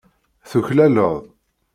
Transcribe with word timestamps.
Tuklaleḍ. 0.49 1.15